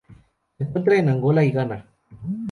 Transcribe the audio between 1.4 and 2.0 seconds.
y Ghana.